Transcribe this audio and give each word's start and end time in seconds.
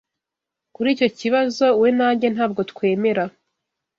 Kuri 0.73 0.87
icyo 0.95 1.07
kibazo, 1.19 1.65
we 1.81 1.89
na 1.97 2.07
njye 2.13 2.27
ntabwo 2.35 2.61
twemera. 2.71 3.23